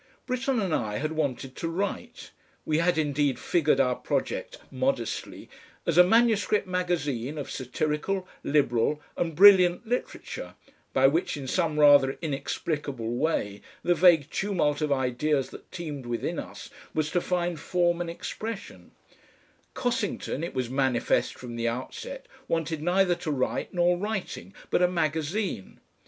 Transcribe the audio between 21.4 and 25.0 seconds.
the outset, wanted neither to write nor writing, but a